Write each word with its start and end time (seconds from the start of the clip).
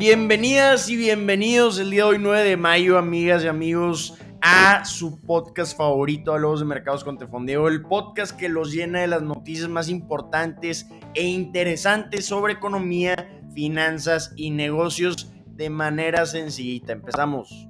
Bienvenidas 0.00 0.88
y 0.88 0.96
bienvenidos 0.96 1.78
el 1.78 1.90
día 1.90 2.04
de 2.04 2.08
hoy 2.12 2.18
9 2.18 2.42
de 2.42 2.56
mayo, 2.56 2.96
amigas 2.96 3.44
y 3.44 3.48
amigos, 3.48 4.16
a 4.40 4.82
su 4.86 5.20
podcast 5.20 5.76
favorito, 5.76 6.32
Hablamos 6.32 6.60
de 6.60 6.64
Mercados 6.64 7.04
con 7.04 7.18
Tefondeo, 7.18 7.68
el 7.68 7.82
podcast 7.82 8.34
que 8.34 8.48
los 8.48 8.72
llena 8.72 9.02
de 9.02 9.08
las 9.08 9.20
noticias 9.20 9.68
más 9.68 9.90
importantes 9.90 10.88
e 11.12 11.24
interesantes 11.24 12.24
sobre 12.24 12.54
economía, 12.54 13.42
finanzas 13.54 14.32
y 14.36 14.52
negocios 14.52 15.34
de 15.48 15.68
manera 15.68 16.24
sencillita. 16.24 16.94
Empezamos. 16.94 17.68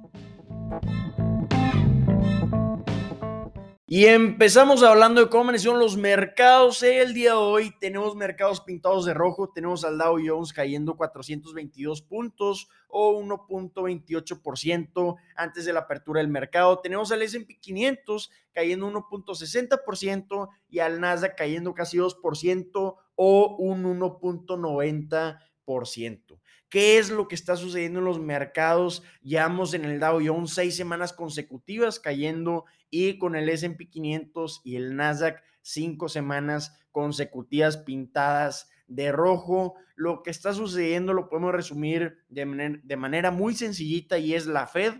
Y 3.93 4.05
empezamos 4.05 4.83
hablando 4.83 5.19
de 5.19 5.27
cómo 5.27 5.43
amanecieron 5.43 5.77
los 5.77 5.97
mercados 5.97 6.81
el 6.81 7.13
día 7.13 7.31
de 7.31 7.35
hoy. 7.35 7.73
Tenemos 7.81 8.15
mercados 8.15 8.61
pintados 8.61 9.03
de 9.03 9.13
rojo, 9.13 9.51
tenemos 9.53 9.83
al 9.83 9.97
Dow 9.97 10.17
Jones 10.25 10.53
cayendo 10.53 10.95
422 10.95 12.01
puntos 12.01 12.69
o 12.87 13.21
1.28% 13.21 15.15
antes 15.35 15.65
de 15.65 15.73
la 15.73 15.81
apertura 15.81 16.21
del 16.21 16.29
mercado. 16.29 16.79
Tenemos 16.79 17.11
al 17.11 17.21
S&P 17.21 17.59
500 17.59 18.31
cayendo 18.53 18.89
1.60% 18.89 20.47
y 20.69 20.79
al 20.79 21.01
Nasdaq 21.01 21.35
cayendo 21.35 21.73
casi 21.73 21.97
2% 21.97 22.95
o 23.15 23.55
un 23.57 23.99
1.90%. 23.99 26.40
¿Qué 26.71 26.97
es 26.97 27.09
lo 27.09 27.27
que 27.27 27.35
está 27.35 27.57
sucediendo 27.57 27.99
en 27.99 28.05
los 28.05 28.21
mercados? 28.21 29.03
Llevamos 29.21 29.73
en 29.73 29.83
el 29.83 29.99
Dow 29.99 30.21
Jones 30.25 30.53
seis 30.53 30.73
semanas 30.77 31.11
consecutivas 31.11 31.99
cayendo 31.99 32.63
y 32.89 33.17
con 33.17 33.35
el 33.35 33.49
S&P 33.49 33.89
500 33.89 34.61
y 34.63 34.77
el 34.77 34.95
Nasdaq 34.95 35.43
cinco 35.61 36.07
semanas 36.07 36.79
consecutivas 36.93 37.75
pintadas 37.75 38.69
de 38.87 39.11
rojo. 39.11 39.75
Lo 39.95 40.23
que 40.23 40.29
está 40.29 40.53
sucediendo 40.53 41.11
lo 41.11 41.27
podemos 41.27 41.51
resumir 41.51 42.19
de, 42.29 42.79
de 42.81 42.95
manera 42.95 43.31
muy 43.31 43.53
sencillita 43.53 44.17
y 44.17 44.33
es 44.33 44.47
la 44.47 44.65
Fed, 44.65 44.93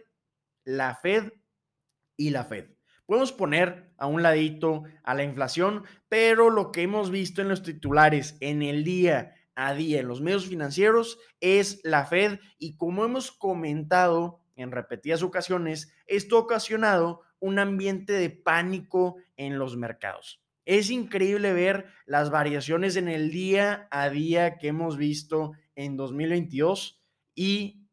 la 0.65 0.95
Fed 0.95 1.31
y 2.17 2.31
la 2.31 2.43
Fed. 2.43 2.65
Podemos 3.05 3.31
poner 3.31 3.93
a 3.97 4.07
un 4.07 4.23
ladito 4.23 4.83
a 5.03 5.15
la 5.15 5.23
inflación, 5.23 5.85
pero 6.09 6.49
lo 6.49 6.73
que 6.73 6.81
hemos 6.81 7.11
visto 7.11 7.41
en 7.41 7.47
los 7.47 7.63
titulares 7.63 8.35
en 8.41 8.61
el 8.61 8.83
día 8.83 9.35
a 9.63 9.75
día 9.75 9.99
en 9.99 10.07
los 10.07 10.21
medios 10.21 10.47
financieros 10.47 11.19
es 11.39 11.81
la 11.83 12.05
Fed 12.05 12.39
y 12.57 12.75
como 12.77 13.05
hemos 13.05 13.31
comentado 13.31 14.41
en 14.55 14.71
repetidas 14.71 15.21
ocasiones, 15.21 15.93
esto 16.07 16.37
ha 16.37 16.39
ocasionado 16.39 17.21
un 17.39 17.59
ambiente 17.59 18.13
de 18.13 18.31
pánico 18.31 19.17
en 19.37 19.59
los 19.59 19.77
mercados. 19.77 20.41
Es 20.65 20.89
increíble 20.89 21.53
ver 21.53 21.85
las 22.07 22.31
variaciones 22.31 22.95
en 22.95 23.07
el 23.07 23.29
día 23.29 23.87
a 23.91 24.09
día 24.09 24.57
que 24.57 24.69
hemos 24.69 24.97
visto 24.97 25.51
en 25.75 25.95
2022 25.95 26.99
y 27.35 27.87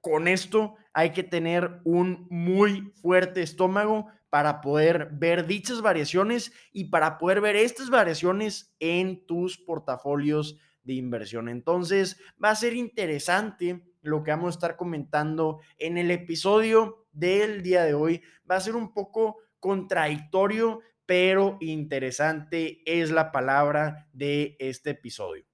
con 0.00 0.28
esto 0.28 0.76
hay 0.92 1.10
que 1.10 1.24
tener 1.24 1.80
un 1.82 2.28
muy 2.30 2.92
fuerte 3.02 3.42
estómago 3.42 4.06
para 4.28 4.60
poder 4.60 5.08
ver 5.12 5.48
dichas 5.48 5.82
variaciones 5.82 6.52
y 6.72 6.84
para 6.84 7.18
poder 7.18 7.40
ver 7.40 7.56
estas 7.56 7.90
variaciones 7.90 8.72
en 8.78 9.26
tus 9.26 9.58
portafolios 9.58 10.56
de 10.90 10.98
inversión. 10.98 11.48
Entonces, 11.48 12.20
va 12.42 12.50
a 12.50 12.56
ser 12.56 12.74
interesante 12.74 13.82
lo 14.02 14.22
que 14.22 14.32
vamos 14.32 14.54
a 14.54 14.58
estar 14.58 14.76
comentando 14.76 15.60
en 15.78 15.98
el 15.98 16.10
episodio 16.10 17.06
del 17.12 17.62
día 17.62 17.84
de 17.84 17.94
hoy. 17.94 18.22
Va 18.50 18.56
a 18.56 18.60
ser 18.60 18.74
un 18.74 18.92
poco 18.92 19.38
contradictorio, 19.60 20.80
pero 21.06 21.58
interesante 21.60 22.82
es 22.84 23.10
la 23.10 23.30
palabra 23.30 24.08
de 24.12 24.56
este 24.58 24.90
episodio. 24.90 25.44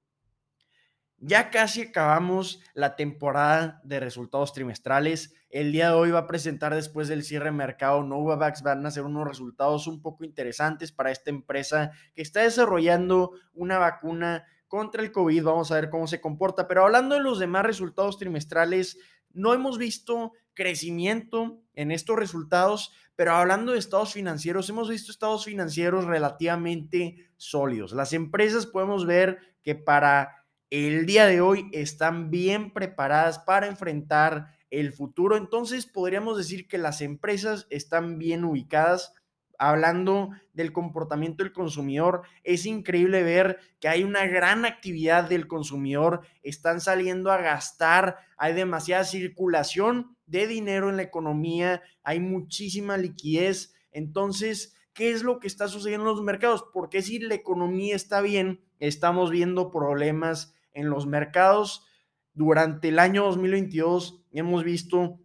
Ya 1.19 1.50
casi 1.50 1.83
acabamos 1.83 2.61
la 2.75 2.95
temporada 2.95 3.81
de 3.84 4.00
resultados 4.00 4.53
trimestrales. 4.53 5.34
El 5.48 5.73
día 5.73 5.89
de 5.89 5.95
hoy 5.95 6.11
va 6.11 6.21
a 6.21 6.27
presentar 6.27 6.75
después 6.75 7.09
del 7.09 7.25
cierre 7.25 7.47
de 7.47 7.53
mercado 7.53 8.03
Novavax. 8.03 8.62
Van 8.62 8.84
a 8.84 8.91
ser 8.91 9.05
unos 9.05 9.27
resultados 9.27 9.87
un 9.87 10.03
poco 10.03 10.25
interesantes 10.25 10.93
para 10.93 11.11
esta 11.11 11.31
empresa 11.31 11.91
que 12.15 12.21
está 12.21 12.43
desarrollando 12.43 13.32
una 13.55 13.78
vacuna 13.78 14.44
contra 14.69 15.03
el 15.03 15.12
COVID. 15.12 15.44
Vamos 15.44 15.71
a 15.71 15.77
ver 15.77 15.91
cómo 15.91 16.06
se 16.06 16.21
comporta. 16.21 16.66
Pero 16.69 16.84
hablando 16.84 17.15
de 17.15 17.22
los 17.22 17.38
demás 17.38 17.65
resultados 17.65 18.19
trimestrales, 18.19 18.99
no 19.32 19.54
hemos 19.54 19.78
visto 19.78 20.32
crecimiento 20.54 21.60
en 21.75 21.91
estos 21.91 22.16
resultados, 22.16 22.93
pero 23.15 23.32
hablando 23.32 23.72
de 23.72 23.78
estados 23.78 24.12
financieros, 24.12 24.69
hemos 24.71 24.88
visto 24.88 25.12
estados 25.12 25.44
financieros 25.44 26.06
relativamente 26.06 27.28
sólidos. 27.37 27.93
Las 27.93 28.12
empresas 28.12 28.66
podemos 28.66 29.06
ver 29.06 29.38
que 29.62 29.75
para 29.75 30.47
el 30.71 31.06
día 31.06 31.26
de 31.26 31.41
hoy 31.41 31.69
están 31.72 32.31
bien 32.31 32.72
preparadas 32.72 33.38
para 33.38 33.66
enfrentar 33.66 34.56
el 34.71 34.93
futuro. 34.93 35.37
Entonces 35.37 35.87
podríamos 35.87 36.37
decir 36.38 36.66
que 36.66 36.78
las 36.78 37.00
empresas 37.00 37.66
están 37.71 38.19
bien 38.19 38.44
ubicadas 38.44 39.15
hablando 39.59 40.31
del 40.53 40.72
comportamiento 40.72 41.43
del 41.43 41.53
consumidor, 41.53 42.22
es 42.44 42.67
increíble 42.67 43.22
ver 43.22 43.59
que 43.81 43.89
hay 43.89 44.05
una 44.05 44.27
gran 44.27 44.65
actividad 44.65 45.28
del 45.28 45.47
consumidor, 45.47 46.22
están 46.43 46.81
saliendo 46.81 47.31
a 47.31 47.39
gastar, 47.39 48.17
hay 48.37 48.55
demasiada 48.55 49.05
circulación 49.05 50.17
de 50.27 50.47
dinero 50.47 50.91
en 50.91 50.97
la 50.97 51.03
economía, 51.03 51.83
hay 52.03 52.21
muchísima 52.21 52.97
liquidez. 52.97 53.75
Entonces, 53.93 54.75
¿qué 54.93 55.11
es 55.11 55.22
lo 55.22 55.39
que 55.39 55.47
está 55.47 55.69
sucediendo 55.69 56.09
en 56.09 56.17
los 56.17 56.23
mercados? 56.23 56.65
Porque 56.73 57.03
si 57.03 57.19
la 57.19 57.34
economía 57.34 57.94
está 57.97 58.21
bien, 58.21 58.61
estamos 58.78 59.31
viendo 59.31 59.71
problemas 59.71 60.55
en 60.73 60.91
los 60.91 61.06
mercados. 61.06 61.87
Durante 62.34 62.88
el 62.88 62.99
año 62.99 63.25
2022 63.25 64.23
hemos 64.33 64.65
visto 64.65 65.21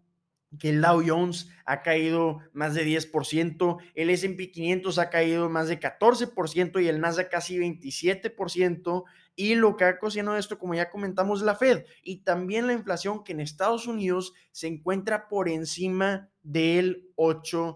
que 0.59 0.69
el 0.69 0.81
Dow 0.81 1.01
Jones 1.05 1.49
ha 1.65 1.81
caído 1.81 2.39
más 2.53 2.73
de 2.73 2.85
10%, 2.85 3.77
el 3.95 4.09
S&P 4.09 4.51
500 4.51 4.99
ha 4.99 5.09
caído 5.09 5.49
más 5.49 5.67
de 5.67 5.79
14% 5.79 6.83
y 6.83 6.87
el 6.87 6.99
Nasdaq 6.99 7.29
casi 7.29 7.57
27%, 7.57 9.03
y 9.35 9.55
lo 9.55 9.77
que 9.77 9.85
ha 9.85 9.91
ocasionado 9.91 10.37
esto, 10.37 10.59
como 10.59 10.75
ya 10.75 10.89
comentamos, 10.89 11.41
la 11.41 11.55
Fed 11.55 11.85
y 12.03 12.23
también 12.23 12.67
la 12.67 12.73
inflación 12.73 13.23
que 13.23 13.31
en 13.31 13.39
Estados 13.39 13.87
Unidos 13.87 14.33
se 14.51 14.67
encuentra 14.67 15.29
por 15.29 15.47
encima 15.47 16.29
del 16.43 17.09
8%. 17.15 17.75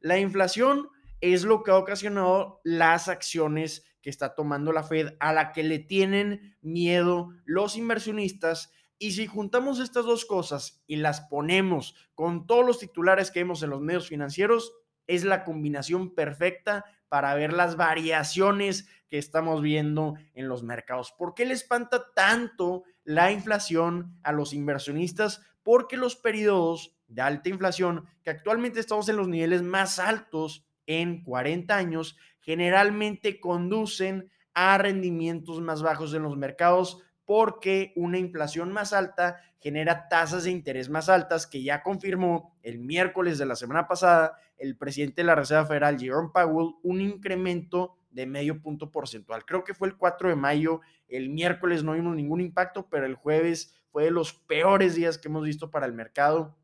La 0.00 0.18
inflación 0.18 0.88
es 1.20 1.44
lo 1.44 1.62
que 1.62 1.70
ha 1.70 1.76
ocasionado 1.76 2.60
las 2.64 3.08
acciones 3.08 3.84
que 4.00 4.10
está 4.10 4.34
tomando 4.34 4.72
la 4.72 4.82
Fed, 4.82 5.14
a 5.20 5.32
la 5.32 5.52
que 5.52 5.62
le 5.62 5.78
tienen 5.78 6.56
miedo 6.60 7.30
los 7.44 7.76
inversionistas 7.76 8.72
y 9.02 9.10
si 9.10 9.26
juntamos 9.26 9.80
estas 9.80 10.04
dos 10.04 10.24
cosas 10.24 10.80
y 10.86 10.94
las 10.94 11.22
ponemos 11.22 11.96
con 12.14 12.46
todos 12.46 12.64
los 12.64 12.78
titulares 12.78 13.32
que 13.32 13.40
vemos 13.40 13.60
en 13.64 13.70
los 13.70 13.80
medios 13.80 14.06
financieros, 14.06 14.74
es 15.08 15.24
la 15.24 15.42
combinación 15.42 16.14
perfecta 16.14 16.84
para 17.08 17.34
ver 17.34 17.52
las 17.52 17.76
variaciones 17.76 18.86
que 19.08 19.18
estamos 19.18 19.60
viendo 19.60 20.14
en 20.34 20.46
los 20.46 20.62
mercados. 20.62 21.10
¿Por 21.18 21.34
qué 21.34 21.44
le 21.44 21.54
espanta 21.54 22.12
tanto 22.14 22.84
la 23.02 23.32
inflación 23.32 24.20
a 24.22 24.30
los 24.30 24.52
inversionistas? 24.52 25.42
Porque 25.64 25.96
los 25.96 26.14
periodos 26.14 26.96
de 27.08 27.22
alta 27.22 27.48
inflación, 27.48 28.06
que 28.22 28.30
actualmente 28.30 28.78
estamos 28.78 29.08
en 29.08 29.16
los 29.16 29.26
niveles 29.26 29.62
más 29.62 29.98
altos 29.98 30.64
en 30.86 31.24
40 31.24 31.76
años, 31.76 32.16
generalmente 32.38 33.40
conducen 33.40 34.30
a 34.54 34.78
rendimientos 34.78 35.60
más 35.60 35.82
bajos 35.82 36.14
en 36.14 36.22
los 36.22 36.36
mercados 36.36 37.02
porque 37.24 37.92
una 37.96 38.18
inflación 38.18 38.72
más 38.72 38.92
alta 38.92 39.36
genera 39.60 40.08
tasas 40.08 40.44
de 40.44 40.50
interés 40.50 40.88
más 40.88 41.08
altas 41.08 41.46
que 41.46 41.62
ya 41.62 41.82
confirmó 41.82 42.56
el 42.62 42.78
miércoles 42.78 43.38
de 43.38 43.46
la 43.46 43.56
semana 43.56 43.86
pasada 43.86 44.36
el 44.58 44.76
presidente 44.76 45.22
de 45.22 45.26
la 45.26 45.34
Reserva 45.34 45.66
Federal, 45.66 45.98
Jerome 45.98 46.30
Powell, 46.32 46.74
un 46.82 47.00
incremento 47.00 47.96
de 48.10 48.26
medio 48.26 48.60
punto 48.60 48.90
porcentual. 48.90 49.44
Creo 49.44 49.64
que 49.64 49.74
fue 49.74 49.88
el 49.88 49.96
4 49.96 50.28
de 50.28 50.36
mayo, 50.36 50.80
el 51.08 51.30
miércoles 51.30 51.82
no 51.82 51.94
vimos 51.94 52.14
ningún 52.14 52.40
impacto, 52.40 52.88
pero 52.88 53.06
el 53.06 53.14
jueves 53.14 53.74
fue 53.90 54.04
de 54.04 54.10
los 54.10 54.32
peores 54.32 54.94
días 54.94 55.18
que 55.18 55.28
hemos 55.28 55.44
visto 55.44 55.70
para 55.70 55.86
el 55.86 55.92
mercado. 55.92 56.56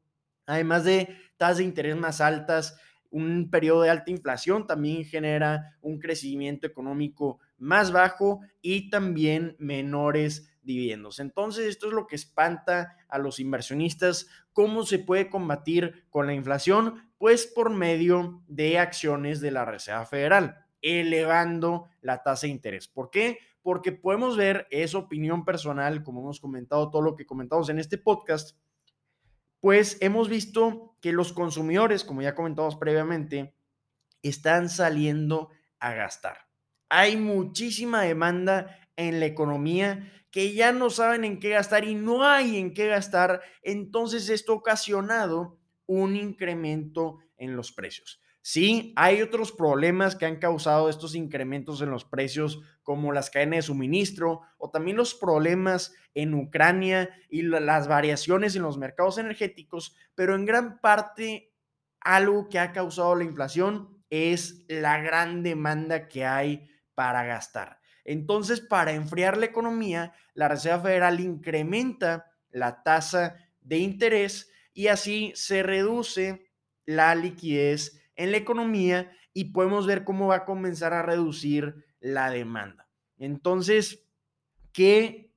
Además 0.46 0.84
de 0.84 1.16
tasas 1.36 1.58
de 1.58 1.64
interés 1.64 1.96
más 1.96 2.20
altas, 2.20 2.78
un 3.10 3.50
periodo 3.50 3.82
de 3.82 3.90
alta 3.90 4.10
inflación 4.10 4.66
también 4.66 5.04
genera 5.04 5.76
un 5.80 5.98
crecimiento 5.98 6.66
económico 6.66 7.38
más 7.56 7.90
bajo 7.90 8.40
y 8.60 8.90
también 8.90 9.56
menores 9.58 10.52
dividendos. 10.68 11.18
Entonces, 11.18 11.66
esto 11.66 11.88
es 11.88 11.94
lo 11.94 12.06
que 12.06 12.14
espanta 12.14 12.96
a 13.08 13.18
los 13.18 13.40
inversionistas. 13.40 14.28
¿Cómo 14.52 14.84
se 14.84 14.98
puede 14.98 15.30
combatir 15.30 16.04
con 16.10 16.26
la 16.26 16.34
inflación? 16.34 17.10
Pues 17.16 17.46
por 17.46 17.70
medio 17.70 18.44
de 18.46 18.78
acciones 18.78 19.40
de 19.40 19.50
la 19.50 19.64
Reserva 19.64 20.04
Federal, 20.04 20.66
elevando 20.82 21.88
la 22.02 22.22
tasa 22.22 22.46
de 22.46 22.52
interés. 22.52 22.86
¿Por 22.86 23.10
qué? 23.10 23.38
Porque 23.62 23.92
podemos 23.92 24.36
ver, 24.36 24.68
es 24.70 24.94
opinión 24.94 25.44
personal, 25.44 26.04
como 26.04 26.20
hemos 26.20 26.38
comentado 26.38 26.90
todo 26.90 27.00
lo 27.00 27.16
que 27.16 27.26
comentamos 27.26 27.70
en 27.70 27.78
este 27.78 27.96
podcast, 27.96 28.56
pues 29.60 29.96
hemos 30.00 30.28
visto 30.28 30.96
que 31.00 31.12
los 31.12 31.32
consumidores, 31.32 32.04
como 32.04 32.20
ya 32.20 32.34
comentamos 32.34 32.76
previamente, 32.76 33.54
están 34.22 34.68
saliendo 34.68 35.48
a 35.80 35.94
gastar. 35.94 36.46
Hay 36.90 37.16
muchísima 37.16 38.02
demanda 38.02 38.87
en 38.98 39.20
la 39.20 39.26
economía 39.26 40.12
que 40.30 40.52
ya 40.52 40.72
no 40.72 40.90
saben 40.90 41.24
en 41.24 41.40
qué 41.40 41.50
gastar 41.50 41.84
y 41.84 41.94
no 41.94 42.24
hay 42.24 42.58
en 42.58 42.74
qué 42.74 42.88
gastar, 42.88 43.40
entonces 43.62 44.28
esto 44.28 44.52
ha 44.52 44.56
ocasionado 44.56 45.58
un 45.86 46.16
incremento 46.16 47.20
en 47.38 47.56
los 47.56 47.72
precios. 47.72 48.20
Sí, 48.42 48.92
hay 48.96 49.22
otros 49.22 49.52
problemas 49.52 50.16
que 50.16 50.26
han 50.26 50.36
causado 50.36 50.88
estos 50.88 51.14
incrementos 51.14 51.80
en 51.80 51.90
los 51.90 52.04
precios, 52.04 52.60
como 52.82 53.12
las 53.12 53.30
cadenas 53.30 53.56
de 53.56 53.62
suministro 53.62 54.42
o 54.58 54.70
también 54.70 54.96
los 54.96 55.14
problemas 55.14 55.94
en 56.14 56.34
Ucrania 56.34 57.10
y 57.30 57.42
las 57.42 57.88
variaciones 57.88 58.56
en 58.56 58.62
los 58.62 58.78
mercados 58.78 59.18
energéticos, 59.18 59.96
pero 60.14 60.34
en 60.34 60.44
gran 60.44 60.80
parte 60.80 61.54
algo 62.00 62.48
que 62.48 62.58
ha 62.58 62.72
causado 62.72 63.14
la 63.14 63.24
inflación 63.24 64.02
es 64.10 64.64
la 64.68 65.00
gran 65.00 65.42
demanda 65.42 66.08
que 66.08 66.24
hay 66.24 66.68
para 66.94 67.24
gastar. 67.24 67.77
Entonces, 68.08 68.62
para 68.62 68.92
enfriar 68.92 69.36
la 69.36 69.44
economía, 69.44 70.14
la 70.32 70.48
Reserva 70.48 70.84
Federal 70.84 71.20
incrementa 71.20 72.32
la 72.48 72.82
tasa 72.82 73.36
de 73.60 73.76
interés 73.76 74.50
y 74.72 74.86
así 74.86 75.30
se 75.34 75.62
reduce 75.62 76.50
la 76.86 77.14
liquidez 77.14 78.00
en 78.16 78.30
la 78.30 78.38
economía 78.38 79.12
y 79.34 79.52
podemos 79.52 79.86
ver 79.86 80.04
cómo 80.04 80.28
va 80.28 80.36
a 80.36 80.44
comenzar 80.46 80.94
a 80.94 81.02
reducir 81.02 81.84
la 82.00 82.30
demanda. 82.30 82.88
Entonces, 83.18 84.08
¿qué, 84.72 85.34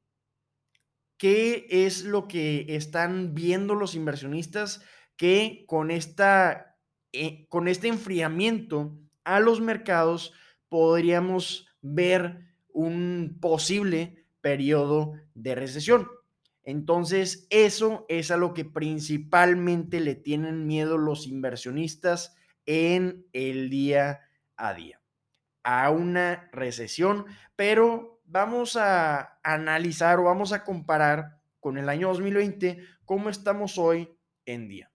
qué 1.18 1.65
es 1.69 2.06
lo 2.06 2.29
que 2.29 2.68
están 2.69 3.35
viendo 3.35 3.75
los 3.75 3.95
inversionistas? 3.95 4.81
Que 5.18 5.65
con, 5.68 5.91
esta, 5.91 6.77
eh, 7.12 7.47
con 7.50 7.68
este 7.68 7.89
enfriamiento 7.89 8.97
a 9.25 9.41
los 9.41 9.59
mercados 9.59 10.31
podríamos 10.69 11.68
ver 11.81 12.50
un 12.73 13.38
posible 13.39 14.25
periodo 14.41 15.13
de 15.33 15.56
recesión. 15.56 16.07
Entonces, 16.63 17.47
eso 17.50 18.06
es 18.07 18.31
a 18.31 18.38
lo 18.38 18.53
que 18.53 18.65
principalmente 18.65 20.00
le 20.00 20.15
tienen 20.15 20.68
miedo 20.68 20.97
los 20.97 21.27
inversionistas 21.27 22.35
en 22.65 23.25
el 23.33 23.69
día 23.69 24.21
a 24.56 24.73
día, 24.73 25.01
a 25.63 25.89
una 25.89 26.50
recesión, 26.51 27.25
pero 27.56 28.21
vamos 28.25 28.75
a 28.75 29.39
analizar 29.44 30.19
o 30.19 30.23
vamos 30.23 30.53
a 30.53 30.63
comparar 30.63 31.41
con 31.59 31.77
el 31.77 31.89
año 31.89 32.09
2020 32.09 32.79
cómo 33.06 33.29
estamos 33.29 33.77
hoy 33.77 34.15
en 34.45 34.68
día. 34.68 34.91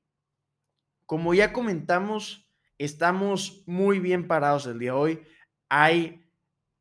Como 1.04 1.34
ya 1.34 1.52
comentamos, 1.52 2.48
estamos 2.78 3.62
muy 3.66 3.98
bien 3.98 4.26
parados 4.26 4.66
el 4.66 4.78
día 4.78 4.92
de 4.92 4.98
hoy. 4.98 5.22
Hay 5.68 6.25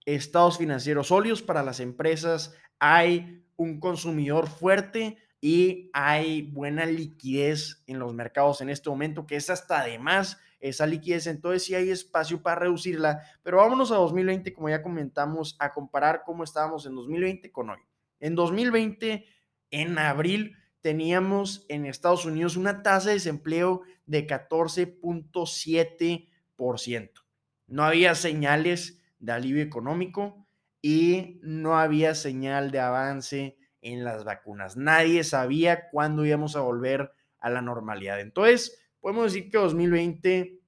estados 0.06 0.57
financieros 0.57 1.07
sólidos 1.07 1.42
para 1.42 1.63
las 1.63 1.80
empresas, 1.80 2.54
hay 2.80 3.46
un 3.56 3.80
consumidor 3.80 4.48
fuerte 4.48 5.18
y 5.42 5.90
hay 5.94 6.44
buena 6.44 6.86
liquidez 6.86 7.84
en 7.88 8.00
los 8.00 8.13
mercados 8.13 8.62
en 8.62 8.69
este 8.69 8.90
momento, 8.90 9.28
que 9.28 9.36
es 9.36 9.50
hasta 9.50 9.81
además 9.81 10.40
esa 10.60 10.88
liquidez, 10.88 11.28
entonces 11.28 11.63
sí 11.63 11.75
hay 11.75 11.90
espacio 11.92 12.42
para 12.42 12.62
reducirla, 12.62 13.22
pero 13.44 13.57
vámonos 13.57 13.92
a 13.92 13.96
2020, 13.96 14.54
como 14.54 14.69
ya 14.69 14.81
comentamos, 14.81 15.56
a 15.60 15.74
comparar 15.74 16.24
cómo 16.25 16.44
estábamos 16.44 16.88
en 16.88 16.96
2020 16.96 17.52
con 17.52 17.69
hoy. 17.69 17.78
En 18.19 18.34
2020, 18.34 19.28
en 19.69 20.00
abril, 20.00 20.57
teníamos 20.81 21.68
en 21.69 21.86
Estados 21.86 22.25
Unidos 22.25 22.57
una 22.57 22.81
tasa 22.81 23.10
de 23.10 23.16
desempleo 23.16 23.84
de 24.06 24.25
14.7%. 24.25 27.12
No 27.68 27.84
había 27.84 28.16
señales 28.16 29.04
de 29.25 29.31
alivio 29.31 29.63
económico 29.63 30.45
y 30.81 31.39
no 31.42 31.80
había 31.80 32.13
señal 32.13 32.69
de 32.69 32.80
avance 32.80 33.57
en 33.81 34.04
las 34.04 34.24
vacunas. 34.24 34.77
Nadie 34.77 35.24
sabía 35.24 35.89
cuándo 35.89 36.25
íbamos 36.25 36.56
a 36.56 36.62
volver 36.62 37.12
a 37.39 37.50
la 37.50 37.62
normalidad. 37.62 38.19
Entonces, 38.19 38.80
podemos 39.00 39.33
decir 39.33 39.50
que 39.50 39.57
2020, 39.57 40.60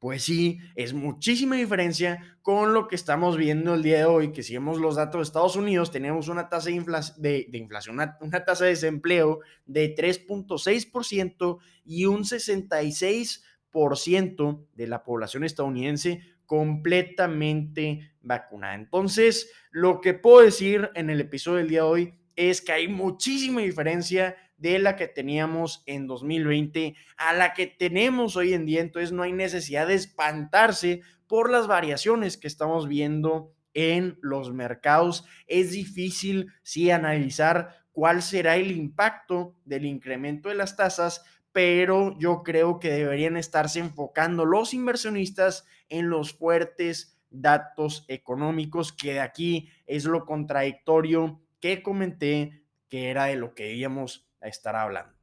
pues 0.00 0.24
sí, 0.24 0.58
es 0.74 0.94
muchísima 0.94 1.56
diferencia 1.56 2.38
con 2.42 2.74
lo 2.74 2.88
que 2.88 2.96
estamos 2.96 3.36
viendo 3.36 3.74
el 3.74 3.84
día 3.84 3.98
de 3.98 4.04
hoy, 4.04 4.32
que 4.32 4.42
si 4.42 4.54
vemos 4.54 4.80
los 4.80 4.96
datos 4.96 5.20
de 5.20 5.22
Estados 5.22 5.54
Unidos, 5.54 5.92
tenemos 5.92 6.26
una 6.26 6.48
tasa 6.48 6.70
de, 6.70 7.48
inflación, 7.52 7.94
una, 7.94 8.18
una 8.20 8.44
tasa 8.44 8.64
de 8.64 8.70
desempleo 8.70 9.40
de 9.64 9.94
3.6% 9.94 11.58
y 11.84 12.06
un 12.06 12.24
66% 12.24 13.42
de 13.72 14.86
la 14.86 15.02
población 15.02 15.44
estadounidense 15.44 16.20
completamente 16.46 18.12
vacunada. 18.20 18.74
Entonces, 18.74 19.50
lo 19.70 20.00
que 20.00 20.14
puedo 20.14 20.44
decir 20.44 20.90
en 20.94 21.10
el 21.10 21.20
episodio 21.20 21.58
del 21.58 21.68
día 21.68 21.82
de 21.82 21.88
hoy 21.88 22.14
es 22.36 22.60
que 22.60 22.72
hay 22.72 22.88
muchísima 22.88 23.60
diferencia 23.62 24.36
de 24.56 24.78
la 24.78 24.96
que 24.96 25.08
teníamos 25.08 25.82
en 25.86 26.06
2020 26.06 26.94
a 27.16 27.32
la 27.32 27.52
que 27.52 27.66
tenemos 27.66 28.36
hoy 28.36 28.54
en 28.54 28.64
día. 28.64 28.80
Entonces 28.80 29.12
no 29.12 29.22
hay 29.22 29.32
necesidad 29.32 29.88
de 29.88 29.94
espantarse 29.94 31.00
por 31.26 31.50
las 31.50 31.66
variaciones 31.66 32.36
que 32.36 32.46
estamos 32.46 32.86
viendo 32.86 33.52
en 33.74 34.18
los 34.20 34.52
mercados. 34.52 35.24
Es 35.46 35.72
difícil, 35.72 36.52
sí, 36.62 36.90
analizar 36.90 37.82
cuál 37.92 38.22
será 38.22 38.56
el 38.56 38.70
impacto 38.70 39.56
del 39.64 39.84
incremento 39.84 40.48
de 40.48 40.54
las 40.54 40.76
tasas, 40.76 41.24
pero 41.52 42.18
yo 42.18 42.42
creo 42.42 42.80
que 42.80 42.90
deberían 42.90 43.36
estarse 43.36 43.78
enfocando 43.78 44.44
los 44.44 44.74
inversionistas 44.74 45.66
en 45.88 46.08
los 46.08 46.32
fuertes 46.32 47.18
datos 47.30 48.04
económicos, 48.08 48.92
que 48.92 49.14
de 49.14 49.20
aquí 49.20 49.70
es 49.86 50.04
lo 50.04 50.24
contradictorio 50.24 51.40
que 51.60 51.82
comenté 51.82 52.62
que 52.88 53.10
era 53.10 53.26
de 53.26 53.36
lo 53.36 53.54
que 53.54 53.72
íbamos 53.74 54.28
a 54.40 54.48
estar 54.48 54.76
hablando. 54.76 55.14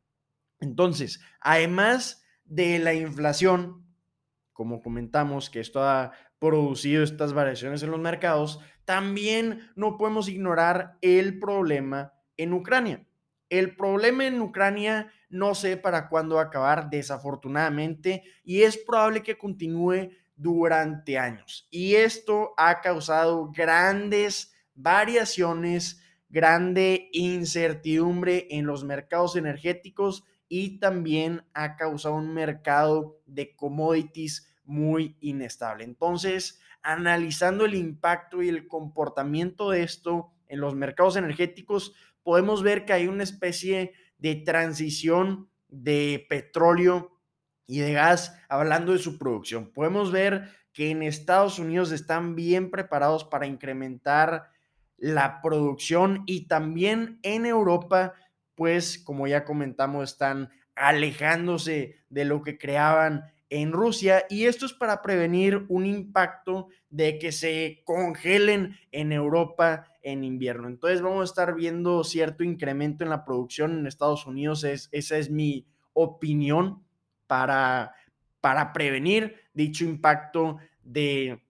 Entonces, 0.60 1.22
además 1.40 2.26
de 2.46 2.80
la 2.80 2.94
inflación, 2.94 3.86
como 4.54 4.82
comentamos, 4.82 5.50
que 5.50 5.60
esto 5.60 5.84
ha 5.84 6.14
producido 6.40 7.04
estas 7.04 7.34
variaciones 7.34 7.84
en 7.84 7.92
los 7.92 8.00
mercados, 8.00 8.60
también 8.86 9.70
no 9.76 9.98
podemos 9.98 10.30
ignorar 10.30 10.98
el 11.02 11.38
problema 11.40 12.14
en 12.38 12.54
Ucrania. 12.54 13.06
El 13.50 13.76
problema 13.76 14.26
en 14.26 14.42
Ucrania 14.42 15.12
no 15.30 15.56
sé 15.56 15.78
para 15.78 16.10
cuándo 16.10 16.36
va 16.36 16.42
a 16.42 16.46
acabar, 16.46 16.90
desafortunadamente, 16.90 18.24
y 18.44 18.64
es 18.64 18.78
probable 18.78 19.24
que 19.24 19.38
continúe 19.38 20.10
durante 20.36 21.18
años. 21.18 21.68
Y 21.70 21.96
esto 21.96 22.54
ha 22.58 22.82
causado 22.82 23.52
grandes 23.52 24.54
variaciones 24.74 26.02
grande 26.30 27.10
incertidumbre 27.12 28.48
en 28.52 28.66
los 28.66 28.84
mercados 28.84 29.36
energéticos 29.36 30.24
y 30.48 30.80
también 30.80 31.44
ha 31.54 31.76
causado 31.76 32.16
un 32.16 32.34
mercado 32.34 33.20
de 33.26 33.56
commodities 33.56 34.48
muy 34.64 35.18
inestable. 35.20 35.84
Entonces, 35.84 36.60
analizando 36.82 37.66
el 37.66 37.76
impacto 37.76 38.42
y 38.42 38.50
el 38.50 38.68
comportamiento 38.68 39.72
de 39.72 39.84
esto 39.84 40.32
en 40.48 40.60
los 40.60 40.76
mercados 40.76 41.16
energéticos, 41.16 41.94
podemos 42.24 42.64
ver 42.64 42.86
que 42.86 42.94
hay 42.94 43.08
una 43.08 43.24
especie 43.24 43.94
de 44.20 44.36
transición 44.36 45.50
de 45.68 46.26
petróleo 46.30 47.20
y 47.68 47.80
de 47.80 47.94
gas 47.94 48.36
hablando 48.50 48.94
de 48.94 49.00
su 49.00 49.18
producción. 49.18 49.72
Podemos 49.72 50.12
ver 50.12 50.50
que 50.74 50.92
en 50.92 51.04
Estados 51.04 51.60
Unidos 51.60 51.92
están 51.92 52.36
bien 52.36 52.72
preparados 52.72 53.24
para 53.24 53.48
incrementar 53.48 54.50
la 54.98 55.42
producción 55.42 56.24
y 56.26 56.48
también 56.48 57.20
en 57.24 57.46
Europa, 57.46 58.14
pues 58.56 58.98
como 58.98 59.28
ya 59.28 59.46
comentamos, 59.46 60.12
están 60.12 60.50
alejándose 60.76 61.98
de 62.10 62.26
lo 62.26 62.42
que 62.42 62.58
creaban 62.58 63.32
en 63.50 63.72
Rusia 63.72 64.26
y 64.30 64.46
esto 64.46 64.66
es 64.66 64.74
para 64.74 65.02
prevenir 65.02 65.66
un 65.70 65.86
impacto 65.86 66.68
de 66.90 67.18
que 67.20 67.32
se 67.32 67.82
congelen 67.84 68.78
en 68.92 69.12
Europa 69.12 69.89
en 70.02 70.24
invierno. 70.24 70.68
Entonces 70.68 71.02
vamos 71.02 71.22
a 71.22 71.32
estar 71.32 71.56
viendo 71.56 72.04
cierto 72.04 72.44
incremento 72.44 73.04
en 73.04 73.10
la 73.10 73.26
producción 73.26 73.78
en 73.78 73.88
Estados 73.88 74.26
Unidos, 74.26 74.64
es, 74.64 74.90
esa 74.92 75.18
es 75.18 75.30
mi 75.30 75.68
opinión 75.94 76.84
para, 77.28 77.94
para 78.42 78.74
prevenir 78.74 79.36
dicho 79.54 79.84
impacto 79.84 80.58
de 80.84 81.44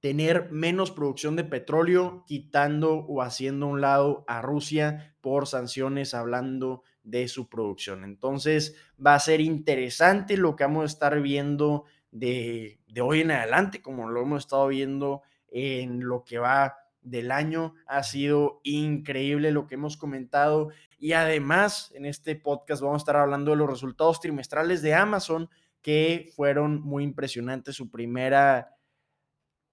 tener 0.00 0.50
menos 0.50 0.90
producción 0.90 1.34
de 1.34 1.44
petróleo, 1.44 2.24
quitando 2.26 2.94
o 2.94 3.22
haciendo 3.22 3.68
un 3.68 3.80
lado 3.80 4.24
a 4.26 4.42
Rusia 4.42 5.16
por 5.22 5.46
sanciones, 5.46 6.12
hablando 6.12 6.82
de 7.02 7.26
su 7.28 7.48
producción. 7.48 8.04
Entonces 8.04 8.76
va 9.04 9.14
a 9.14 9.20
ser 9.20 9.40
interesante 9.40 10.36
lo 10.36 10.56
que 10.56 10.64
vamos 10.64 10.82
a 10.82 10.92
estar 10.92 11.22
viendo 11.22 11.84
de, 12.10 12.80
de 12.86 13.00
hoy 13.00 13.22
en 13.22 13.30
adelante, 13.30 13.80
como 13.80 14.10
lo 14.10 14.20
hemos 14.20 14.44
estado 14.44 14.68
viendo 14.68 15.22
en 15.48 16.00
lo 16.06 16.22
que 16.24 16.38
va 16.38 16.83
del 17.04 17.30
año. 17.30 17.74
Ha 17.86 18.02
sido 18.02 18.60
increíble 18.64 19.52
lo 19.52 19.66
que 19.66 19.76
hemos 19.76 19.96
comentado 19.96 20.70
y 20.98 21.12
además 21.12 21.92
en 21.94 22.06
este 22.06 22.34
podcast 22.34 22.82
vamos 22.82 22.96
a 22.96 23.02
estar 23.02 23.16
hablando 23.16 23.52
de 23.52 23.58
los 23.58 23.70
resultados 23.70 24.20
trimestrales 24.20 24.82
de 24.82 24.94
Amazon 24.94 25.48
que 25.82 26.32
fueron 26.34 26.80
muy 26.82 27.04
impresionantes. 27.04 27.76
Su 27.76 27.90
primera 27.90 28.76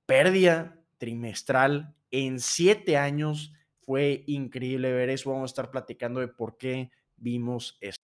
pérdida 0.06 0.78
trimestral 0.98 1.96
en 2.12 2.40
siete 2.40 2.98
años 2.98 3.54
fue 3.86 4.24
increíble 4.28 4.92
ver 4.92 5.10
eso. 5.10 5.32
Vamos 5.32 5.50
a 5.50 5.54
estar 5.54 5.72
platicando 5.72 6.20
de 6.20 6.28
por 6.28 6.58
qué 6.58 6.92
vimos 7.16 7.78
esto. 7.82 8.02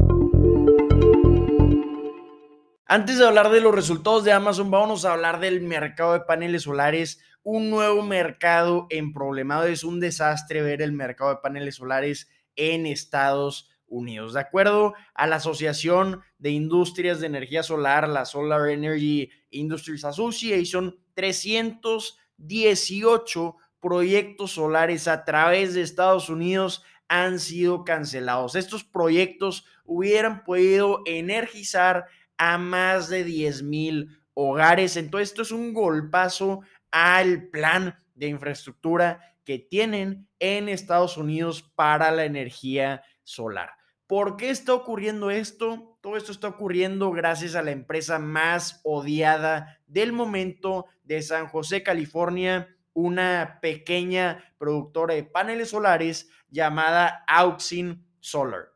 Antes 2.90 3.18
de 3.18 3.28
hablar 3.28 3.50
de 3.50 3.60
los 3.60 3.76
resultados 3.76 4.24
de 4.24 4.32
Amazon, 4.32 4.72
vamos 4.72 5.04
a 5.04 5.12
hablar 5.12 5.42
del 5.42 5.60
mercado 5.62 6.14
de 6.14 6.22
paneles 6.22 6.64
solares. 6.64 7.22
Un 7.50 7.70
nuevo 7.70 8.02
mercado 8.02 8.88
en 8.90 9.14
problemado. 9.14 9.68
Es 9.68 9.86
un 9.86 10.02
desastre 10.02 10.62
ver 10.62 10.82
el 10.82 10.92
mercado 10.92 11.30
de 11.30 11.38
paneles 11.38 11.76
solares 11.76 12.28
en 12.58 12.86
Estados 12.86 13.70
Unidos. 13.86 14.34
De 14.34 14.42
acuerdo 14.42 14.96
a 15.14 15.28
la 15.28 15.38
Asociación 15.38 16.24
de 16.40 16.50
Industrias 16.50 17.22
de 17.22 17.28
Energía 17.28 17.64
Solar, 17.64 18.10
la 18.10 18.26
Solar 18.26 18.68
Energy 18.68 19.30
Industries 19.50 20.04
Association, 20.04 21.00
318 21.14 23.56
proyectos 23.80 24.52
solares 24.52 25.08
a 25.08 25.24
través 25.24 25.74
de 25.74 25.84
Estados 25.84 26.28
Unidos 26.28 26.84
han 27.08 27.40
sido 27.40 27.86
cancelados. 27.86 28.56
Estos 28.56 28.84
proyectos 28.84 29.64
hubieran 29.86 30.44
podido 30.44 31.02
energizar 31.06 32.08
a 32.38 32.58
más 32.58 33.08
de 33.08 33.24
10 33.24 33.64
mil 33.64 34.20
hogares. 34.34 34.98
Entonces, 34.98 35.30
esto 35.30 35.42
es 35.42 35.52
un 35.52 35.74
golpazo 35.74 36.60
al 36.92 37.50
plan 37.50 37.98
de 38.16 38.28
infraestructura 38.28 39.22
que 39.44 39.60
tienen 39.60 40.28
en 40.40 40.70
Estados 40.70 41.18
Unidos 41.18 41.64
para 41.76 42.12
la 42.12 42.26
energía 42.26 43.04
solar. 43.24 43.72
¿Por 44.08 44.38
qué 44.38 44.50
está 44.50 44.74
ocurriendo 44.74 45.32
esto? 45.32 45.98
Todo 46.02 46.16
esto 46.16 46.32
está 46.32 46.48
ocurriendo 46.48 47.12
gracias 47.12 47.56
a 47.56 47.62
la 47.62 47.72
empresa 47.72 48.20
más 48.20 48.80
odiada 48.84 49.82
del 49.86 50.14
momento 50.14 50.86
de 51.04 51.22
San 51.22 51.48
José, 51.48 51.84
California, 51.84 52.76
una 52.94 53.60
pequeña 53.62 54.44
productora 54.58 55.14
de 55.14 55.24
paneles 55.24 55.70
solares 55.70 56.30
llamada 56.50 57.24
Auxin 57.28 58.08
Solar. 58.20 58.74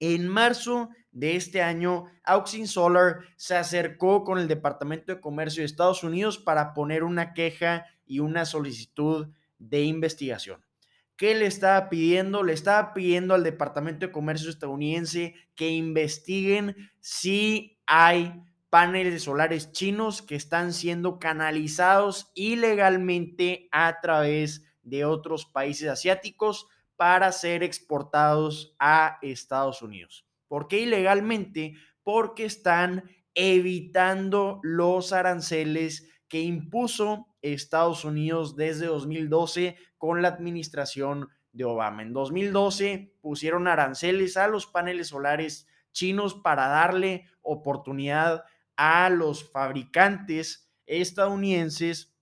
En 0.00 0.28
marzo 0.28 0.90
de 1.10 1.36
este 1.36 1.62
año, 1.62 2.06
Auxin 2.24 2.68
Solar 2.68 3.20
se 3.36 3.56
acercó 3.56 4.24
con 4.24 4.38
el 4.38 4.48
Departamento 4.48 5.14
de 5.14 5.20
Comercio 5.20 5.62
de 5.62 5.66
Estados 5.66 6.04
Unidos 6.04 6.38
para 6.38 6.74
poner 6.74 7.02
una 7.02 7.32
queja 7.34 7.86
y 8.06 8.20
una 8.20 8.44
solicitud 8.44 9.28
de 9.58 9.82
investigación. 9.82 10.64
¿Qué 11.16 11.34
le 11.34 11.46
estaba 11.46 11.88
pidiendo? 11.88 12.44
Le 12.44 12.52
estaba 12.52 12.94
pidiendo 12.94 13.34
al 13.34 13.42
Departamento 13.42 14.06
de 14.06 14.12
Comercio 14.12 14.50
estadounidense 14.50 15.34
que 15.56 15.70
investiguen 15.70 16.76
si 17.00 17.80
hay 17.86 18.40
paneles 18.70 19.24
solares 19.24 19.72
chinos 19.72 20.22
que 20.22 20.36
están 20.36 20.72
siendo 20.72 21.18
canalizados 21.18 22.30
ilegalmente 22.34 23.68
a 23.72 24.00
través 24.00 24.64
de 24.82 25.04
otros 25.04 25.46
países 25.46 25.88
asiáticos 25.88 26.66
para 26.96 27.32
ser 27.32 27.62
exportados 27.62 28.76
a 28.78 29.18
Estados 29.22 29.82
Unidos. 29.82 30.27
¿Por 30.48 30.66
qué 30.66 30.80
ilegalmente? 30.80 31.74
Porque 32.02 32.44
están 32.44 33.04
evitando 33.34 34.60
los 34.62 35.12
aranceles 35.12 36.10
que 36.28 36.40
impuso 36.40 37.28
Estados 37.42 38.04
Unidos 38.04 38.56
desde 38.56 38.86
2012 38.86 39.76
con 39.96 40.22
la 40.22 40.28
administración 40.28 41.28
de 41.52 41.64
Obama. 41.64 42.02
En 42.02 42.12
2012 42.12 43.14
pusieron 43.20 43.68
aranceles 43.68 44.36
a 44.36 44.48
los 44.48 44.66
paneles 44.66 45.08
solares 45.08 45.66
chinos 45.92 46.34
para 46.34 46.68
darle 46.68 47.26
oportunidad 47.42 48.44
a 48.76 49.10
los 49.10 49.50
fabricantes 49.50 50.70
estadounidenses 50.86 52.14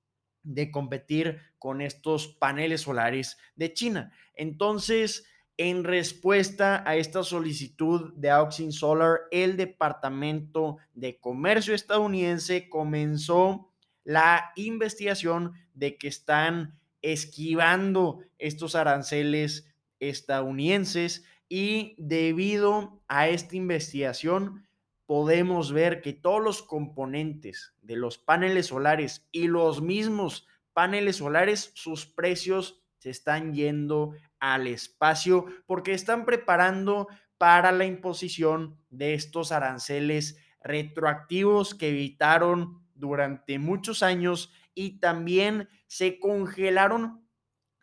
de 0.42 0.70
competir 0.70 1.40
con 1.58 1.80
estos 1.80 2.28
paneles 2.28 2.82
solares 2.82 3.36
de 3.56 3.72
China. 3.72 4.12
Entonces, 4.34 5.26
en 5.58 5.84
respuesta 5.84 6.82
a 6.86 6.96
esta 6.96 7.22
solicitud 7.22 8.12
de 8.14 8.30
Auxin 8.30 8.72
Solar, 8.72 9.20
el 9.30 9.56
Departamento 9.56 10.76
de 10.94 11.18
Comercio 11.18 11.74
estadounidense 11.74 12.68
comenzó 12.68 13.72
la 14.04 14.52
investigación 14.56 15.54
de 15.74 15.96
que 15.96 16.08
están 16.08 16.78
esquivando 17.02 18.20
estos 18.38 18.74
aranceles 18.74 19.66
estadounidenses 19.98 21.24
y 21.48 21.94
debido 21.98 23.00
a 23.08 23.28
esta 23.28 23.56
investigación 23.56 24.66
podemos 25.06 25.72
ver 25.72 26.02
que 26.02 26.12
todos 26.12 26.42
los 26.42 26.62
componentes 26.62 27.72
de 27.80 27.96
los 27.96 28.18
paneles 28.18 28.66
solares 28.66 29.26
y 29.30 29.46
los 29.46 29.80
mismos 29.80 30.46
paneles 30.72 31.16
solares, 31.16 31.70
sus 31.74 32.06
precios 32.06 32.82
se 32.98 33.10
están 33.10 33.54
yendo 33.54 34.14
al 34.40 34.66
espacio 34.66 35.46
porque 35.66 35.92
están 35.92 36.24
preparando 36.24 37.08
para 37.38 37.72
la 37.72 37.84
imposición 37.84 38.78
de 38.90 39.14
estos 39.14 39.52
aranceles 39.52 40.38
retroactivos 40.62 41.74
que 41.74 41.90
evitaron 41.90 42.82
durante 42.94 43.58
muchos 43.58 44.02
años 44.02 44.52
y 44.74 44.98
también 44.98 45.68
se 45.86 46.18
congelaron, 46.18 47.26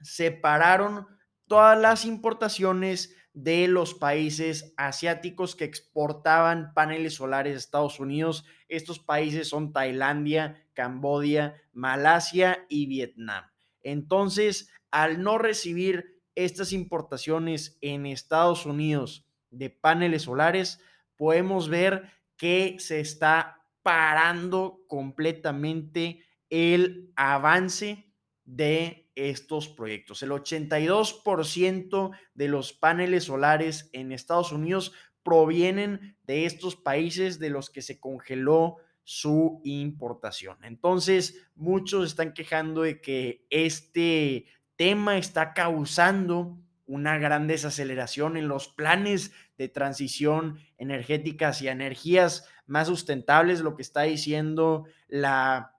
separaron 0.01 1.07
todas 1.48 1.79
las 1.79 2.05
importaciones 2.05 3.15
de 3.33 3.67
los 3.67 3.95
países 3.95 4.74
asiáticos 4.77 5.55
que 5.55 5.65
exportaban 5.65 6.74
paneles 6.74 7.15
solares 7.15 7.55
a 7.55 7.57
Estados 7.57 8.00
Unidos. 8.00 8.45
Estos 8.67 9.00
países 9.00 9.50
son 9.50 9.74
Tailandia, 9.74 10.67
Cambodia, 10.74 11.55
Malasia 11.72 12.65
y 12.69 12.86
Vietnam. 12.86 13.43
Entonces, 13.81 14.69
al 14.91 15.24
no 15.24 15.39
recibir 15.39 16.12
estas 16.36 16.74
importaciones 16.74 17.78
en 17.82 18.06
Estados 18.06 18.66
Unidos 18.66 19.25
de 19.50 19.70
paneles 19.70 20.24
solares, 20.24 20.80
podemos 21.16 21.70
ver 21.70 22.10
que 22.38 22.78
se 22.80 23.00
está 23.00 23.68
parando 23.84 24.84
completamente 24.88 26.24
el 26.50 27.12
avance 27.16 28.13
de 28.46 29.12
estos 29.16 29.70
proyectos. 29.70 30.24
El 30.24 30.32
82% 30.32 32.12
de 32.34 32.48
los 32.48 32.74
paneles 32.74 33.25
solares 33.25 33.90
en 33.94 34.12
Estados 34.12 34.52
Unidos 34.52 34.94
provienen 35.24 36.18
de 36.24 36.46
estos 36.46 36.75
países 36.75 37.40
de 37.40 37.50
los 37.50 37.70
que 37.70 37.82
se 37.82 38.00
congeló 38.00 38.78
su 39.04 39.62
importación. 39.63 40.58
Entonces, 40.63 41.48
muchos 41.56 42.08
están 42.08 42.34
quejando 42.34 42.84
de 42.84 43.02
que 43.02 43.46
este 43.50 44.46
tema 44.75 45.18
está 45.18 45.53
causando 45.53 46.58
una 46.86 47.18
gran 47.18 47.48
desaceleración 47.48 48.38
en 48.38 48.48
los 48.48 48.68
planes 48.68 49.32
de 49.58 49.70
transición 49.70 50.60
energética 50.77 51.50
hacia 51.50 51.72
energías 51.72 52.48
más 52.65 52.88
sustentables, 52.88 53.62
lo 53.62 53.75
que 53.75 53.82
está 53.82 54.01
diciendo 54.01 54.86
la 55.08 55.74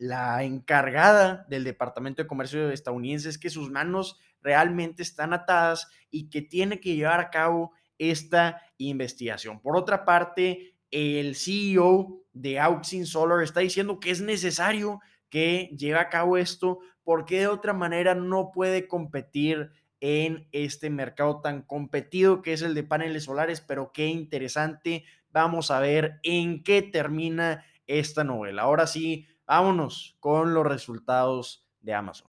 la 0.00 0.44
encargada 0.44 1.44
del 1.50 1.62
Departamento 1.62 2.22
de 2.22 2.26
Comercio 2.26 2.70
estadounidense 2.70 3.28
es 3.28 3.36
que 3.36 3.50
sus 3.50 3.70
manos 3.70 4.18
realmente 4.40 5.02
están 5.02 5.34
atadas 5.34 5.88
y 6.10 6.30
que 6.30 6.40
tiene 6.40 6.80
que 6.80 6.96
llevar 6.96 7.20
a 7.20 7.28
cabo 7.28 7.72
esta 7.98 8.62
investigación. 8.78 9.60
Por 9.60 9.76
otra 9.76 10.06
parte, 10.06 10.74
el 10.90 11.36
CEO 11.36 12.22
de 12.32 12.58
Auxin 12.58 13.04
Solar 13.04 13.42
está 13.42 13.60
diciendo 13.60 14.00
que 14.00 14.10
es 14.10 14.22
necesario 14.22 15.00
que 15.28 15.76
lleve 15.78 15.98
a 15.98 16.08
cabo 16.08 16.38
esto 16.38 16.78
porque 17.10 17.40
de 17.40 17.48
otra 17.48 17.72
manera 17.72 18.14
no 18.14 18.52
puede 18.52 18.86
competir 18.86 19.72
en 19.98 20.46
este 20.52 20.90
mercado 20.90 21.40
tan 21.40 21.62
competido 21.62 22.40
que 22.40 22.52
es 22.52 22.62
el 22.62 22.72
de 22.72 22.84
paneles 22.84 23.24
solares, 23.24 23.60
pero 23.60 23.90
qué 23.92 24.06
interesante. 24.06 25.02
Vamos 25.32 25.72
a 25.72 25.80
ver 25.80 26.20
en 26.22 26.62
qué 26.62 26.82
termina 26.82 27.64
esta 27.88 28.22
novela. 28.22 28.62
Ahora 28.62 28.86
sí, 28.86 29.26
Vámonos 29.44 30.16
con 30.20 30.54
los 30.54 30.64
resultados 30.64 31.66
de 31.80 31.92
Amazon. 31.92 32.28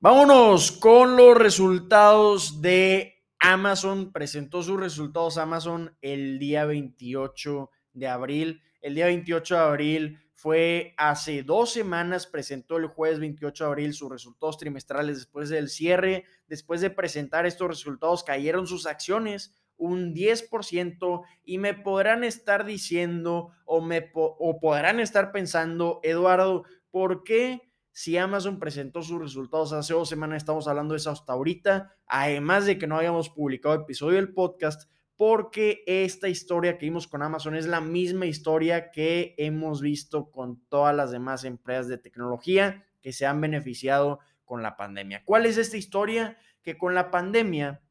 Vámonos 0.00 0.72
con 0.72 1.18
los 1.18 1.36
resultados 1.36 2.62
de 2.62 3.22
Amazon. 3.38 4.12
Presentó 4.12 4.62
sus 4.62 4.80
resultados 4.80 5.36
Amazon 5.36 5.94
el 6.00 6.38
día 6.38 6.64
28 6.64 7.70
de 7.92 8.08
abril. 8.08 8.62
El 8.80 8.94
día 8.94 9.04
28 9.04 9.54
de 9.54 9.60
abril 9.60 10.25
fue 10.46 10.94
hace 10.96 11.42
dos 11.42 11.72
semanas, 11.72 12.28
presentó 12.28 12.76
el 12.76 12.86
jueves 12.86 13.18
28 13.18 13.64
de 13.64 13.68
abril 13.68 13.94
sus 13.94 14.08
resultados 14.08 14.58
trimestrales 14.58 15.16
después 15.16 15.48
del 15.48 15.68
cierre. 15.68 16.24
Después 16.46 16.80
de 16.80 16.90
presentar 16.90 17.46
estos 17.46 17.66
resultados, 17.66 18.22
cayeron 18.22 18.68
sus 18.68 18.86
acciones 18.86 19.56
un 19.76 20.14
10% 20.14 21.24
y 21.44 21.58
me 21.58 21.74
podrán 21.74 22.22
estar 22.22 22.64
diciendo 22.64 23.50
o, 23.64 23.80
me 23.80 24.12
o 24.14 24.60
podrán 24.60 25.00
estar 25.00 25.32
pensando, 25.32 25.98
Eduardo, 26.04 26.62
¿por 26.92 27.24
qué 27.24 27.72
si 27.90 28.16
Amazon 28.16 28.60
presentó 28.60 29.02
sus 29.02 29.20
resultados 29.20 29.72
hace 29.72 29.94
dos 29.94 30.08
semanas 30.08 30.36
estamos 30.36 30.68
hablando 30.68 30.94
de 30.94 30.98
eso 30.98 31.10
hasta 31.10 31.32
ahorita? 31.32 31.96
Además 32.06 32.66
de 32.66 32.78
que 32.78 32.86
no 32.86 32.98
habíamos 32.98 33.30
publicado 33.30 33.74
episodio 33.74 34.14
del 34.14 34.32
podcast, 34.32 34.88
porque 35.16 35.82
esta 35.86 36.28
historia 36.28 36.76
que 36.76 36.86
vimos 36.86 37.06
con 37.06 37.22
Amazon 37.22 37.56
es 37.56 37.66
la 37.66 37.80
misma 37.80 38.26
historia 38.26 38.90
que 38.90 39.34
hemos 39.38 39.80
visto 39.80 40.30
con 40.30 40.60
todas 40.68 40.94
las 40.94 41.10
demás 41.10 41.44
empresas 41.44 41.88
de 41.88 41.98
tecnología 41.98 42.84
que 43.00 43.12
se 43.12 43.24
han 43.24 43.40
beneficiado 43.40 44.20
con 44.44 44.62
la 44.62 44.76
pandemia. 44.76 45.24
¿Cuál 45.24 45.46
es 45.46 45.56
esta 45.56 45.76
historia? 45.76 46.38
Que 46.62 46.76
con 46.76 46.94
la 46.94 47.10
pandemia, 47.10 47.82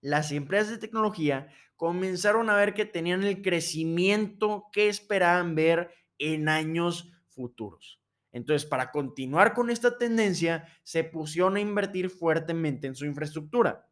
las 0.00 0.30
empresas 0.32 0.70
de 0.70 0.78
tecnología 0.78 1.48
comenzaron 1.76 2.50
a 2.50 2.56
ver 2.56 2.74
que 2.74 2.84
tenían 2.84 3.24
el 3.24 3.42
crecimiento 3.42 4.66
que 4.72 4.88
esperaban 4.88 5.54
ver 5.54 5.90
en 6.18 6.48
años 6.48 7.10
futuros. 7.28 8.00
Entonces, 8.32 8.68
para 8.68 8.92
continuar 8.92 9.54
con 9.54 9.70
esta 9.70 9.98
tendencia, 9.98 10.68
se 10.84 11.02
pusieron 11.02 11.56
a 11.56 11.60
invertir 11.60 12.10
fuertemente 12.10 12.86
en 12.86 12.94
su 12.94 13.06
infraestructura. 13.06 13.88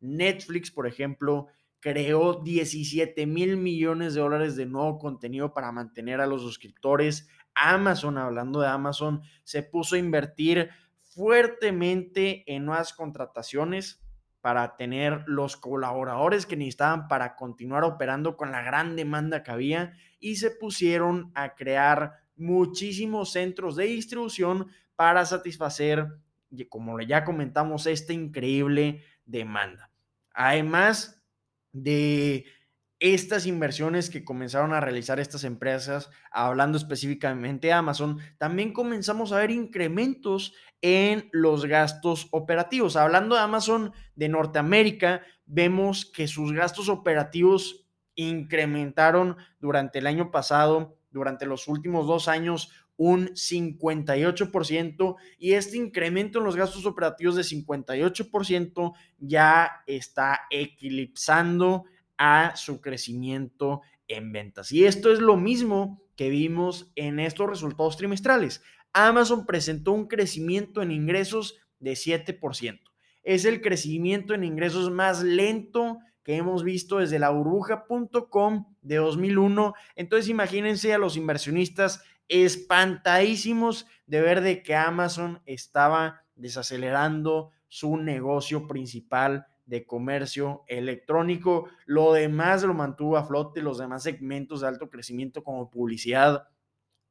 Netflix, 0.00 0.70
por 0.70 0.86
ejemplo, 0.86 1.48
creó 1.82 2.40
17 2.44 3.26
mil 3.26 3.56
millones 3.56 4.14
de 4.14 4.20
dólares 4.20 4.54
de 4.54 4.66
nuevo 4.66 4.98
contenido 4.98 5.52
para 5.52 5.72
mantener 5.72 6.20
a 6.20 6.28
los 6.28 6.42
suscriptores. 6.42 7.28
Amazon, 7.54 8.18
hablando 8.18 8.60
de 8.60 8.68
Amazon, 8.68 9.20
se 9.42 9.64
puso 9.64 9.96
a 9.96 9.98
invertir 9.98 10.70
fuertemente 11.02 12.44
en 12.46 12.66
nuevas 12.66 12.92
contrataciones 12.92 14.00
para 14.40 14.76
tener 14.76 15.24
los 15.26 15.56
colaboradores 15.56 16.46
que 16.46 16.56
necesitaban 16.56 17.08
para 17.08 17.34
continuar 17.34 17.82
operando 17.82 18.36
con 18.36 18.52
la 18.52 18.62
gran 18.62 18.94
demanda 18.94 19.42
que 19.42 19.50
había 19.50 19.92
y 20.20 20.36
se 20.36 20.52
pusieron 20.52 21.32
a 21.34 21.56
crear 21.56 22.12
muchísimos 22.36 23.32
centros 23.32 23.74
de 23.74 23.86
distribución 23.86 24.68
para 24.94 25.26
satisfacer, 25.26 26.06
como 26.68 27.00
ya 27.00 27.24
comentamos, 27.24 27.88
esta 27.88 28.12
increíble 28.12 29.02
demanda. 29.24 29.90
Además 30.32 31.21
de 31.72 32.44
estas 33.02 33.46
inversiones 33.46 34.10
que 34.10 34.24
comenzaron 34.24 34.72
a 34.72 34.80
realizar 34.80 35.18
estas 35.18 35.42
empresas, 35.42 36.08
hablando 36.30 36.78
específicamente 36.78 37.66
de 37.66 37.72
Amazon, 37.72 38.18
también 38.38 38.72
comenzamos 38.72 39.32
a 39.32 39.38
ver 39.38 39.50
incrementos 39.50 40.54
en 40.82 41.28
los 41.32 41.66
gastos 41.66 42.28
operativos. 42.30 42.94
Hablando 42.94 43.34
de 43.34 43.40
Amazon 43.40 43.92
de 44.14 44.28
Norteamérica, 44.28 45.22
vemos 45.46 46.04
que 46.04 46.28
sus 46.28 46.52
gastos 46.52 46.88
operativos 46.88 47.88
incrementaron 48.14 49.36
durante 49.58 49.98
el 49.98 50.06
año 50.06 50.30
pasado, 50.30 50.96
durante 51.10 51.44
los 51.44 51.66
últimos 51.66 52.06
dos 52.06 52.28
años, 52.28 52.70
un 52.96 53.28
58% 53.28 55.16
y 55.38 55.52
este 55.52 55.76
incremento 55.76 56.38
en 56.38 56.44
los 56.44 56.56
gastos 56.56 56.86
operativos 56.86 57.36
de 57.36 57.42
58% 57.42 58.92
ya 59.18 59.82
está 59.86 60.42
eclipsando 60.50 61.84
a 62.18 62.54
su 62.56 62.80
crecimiento 62.80 63.82
en 64.08 64.32
ventas. 64.32 64.72
Y 64.72 64.84
esto 64.84 65.12
es 65.12 65.18
lo 65.18 65.36
mismo 65.36 66.02
que 66.16 66.28
vimos 66.28 66.92
en 66.94 67.18
estos 67.18 67.48
resultados 67.48 67.96
trimestrales. 67.96 68.62
Amazon 68.92 69.46
presentó 69.46 69.92
un 69.92 70.06
crecimiento 70.06 70.82
en 70.82 70.92
ingresos 70.92 71.58
de 71.80 71.92
7%. 71.92 72.80
Es 73.22 73.44
el 73.44 73.60
crecimiento 73.60 74.34
en 74.34 74.44
ingresos 74.44 74.90
más 74.90 75.22
lento 75.22 75.98
que 76.22 76.36
hemos 76.36 76.62
visto 76.62 76.98
desde 76.98 77.18
la 77.18 77.30
burbuja.com 77.30 78.66
de 78.82 78.96
2001. 78.96 79.74
Entonces 79.96 80.28
imagínense 80.28 80.92
a 80.92 80.98
los 80.98 81.16
inversionistas 81.16 82.04
espantadísimos 82.28 83.86
de 84.06 84.20
ver 84.20 84.40
de 84.40 84.62
que 84.62 84.74
Amazon 84.74 85.42
estaba 85.46 86.24
desacelerando 86.34 87.50
su 87.68 87.96
negocio 87.96 88.66
principal 88.66 89.46
de 89.66 89.86
comercio 89.86 90.64
electrónico. 90.66 91.68
Lo 91.86 92.12
demás 92.12 92.62
lo 92.62 92.74
mantuvo 92.74 93.16
a 93.16 93.24
flote, 93.24 93.62
los 93.62 93.78
demás 93.78 94.02
segmentos 94.02 94.60
de 94.60 94.68
alto 94.68 94.90
crecimiento 94.90 95.42
como 95.42 95.70
publicidad 95.70 96.48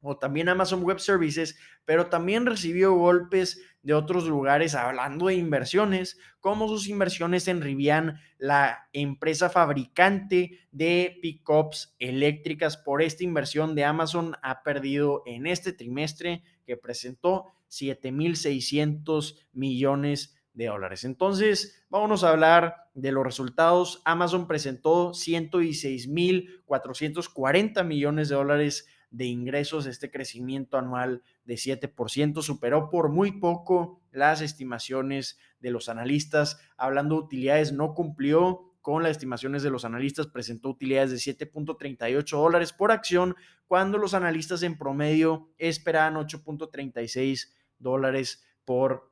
o 0.02 0.18
también 0.18 0.50
Amazon 0.50 0.84
Web 0.84 1.00
Services, 1.00 1.58
pero 1.86 2.08
también 2.08 2.46
recibió 2.46 2.94
golpes 2.94 3.62
de 3.84 3.94
otros 3.94 4.28
lugares 4.28 4.76
hablando 4.76 5.28
de 5.28 5.36
inversiones, 5.36 6.18
como 6.40 6.68
sus 6.68 6.88
inversiones 6.88 7.48
en 7.48 7.62
Rivian, 7.62 8.20
la 8.38 8.90
empresa 8.94 9.50
fabricante 9.50 10.60
de 10.72 11.18
pickups 11.22 11.96
eléctricas. 12.00 12.78
Por 12.78 13.02
esta 13.02 13.24
inversión 13.24 13.76
de 13.76 13.86
Amazon 13.86 14.36
ha 14.42 14.64
perdido 14.64 15.24
en 15.26 15.48
este 15.48 15.74
trimestre 15.74 16.44
que 16.66 16.78
presentó 16.78 17.48
7.600 17.70 19.40
millones 19.54 20.36
de 20.54 20.68
dólares. 20.68 21.04
Entonces, 21.06 21.84
vámonos 21.90 22.24
a 22.24 22.30
hablar 22.30 22.76
de 22.94 23.12
los 23.12 23.24
resultados. 23.24 24.04
Amazon 24.06 24.48
presentó 24.48 25.12
116.440 25.12 27.84
millones 27.86 28.30
de 28.30 28.36
dólares 28.36 28.88
de 29.12 29.26
ingresos. 29.26 29.86
Este 29.86 30.10
crecimiento 30.10 30.78
anual 30.78 31.22
de 31.46 31.56
7% 31.56 32.42
superó 32.42 32.90
por 32.90 33.10
muy 33.10 33.34
poco 33.34 34.02
las 34.12 34.42
estimaciones 34.42 35.38
de 35.60 35.72
los 35.72 35.90
analistas. 35.90 36.60
Hablando 36.78 37.16
de 37.16 37.22
utilidades, 37.22 37.72
no 37.72 37.94
cumplió 37.94 38.72
con 38.82 39.04
las 39.04 39.12
estimaciones 39.12 39.62
de 39.62 39.70
los 39.70 39.86
analistas, 39.86 40.28
presentó 40.28 40.70
utilidades 40.70 41.12
de 41.12 41.18
7.38 41.18 42.30
dólares 42.32 42.74
por 42.74 42.92
acción, 42.92 43.36
cuando 43.68 44.00
los 44.00 44.16
analistas 44.16 44.64
en 44.64 44.78
promedio 44.78 45.50
esperaban 45.60 46.16
8.36 46.16 47.54
dólares 47.78 48.44
por 48.66 49.11